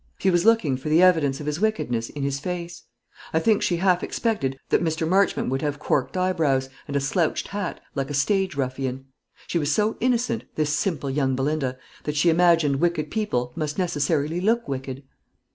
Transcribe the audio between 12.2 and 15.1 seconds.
imagined wicked people must necessarily look wicked.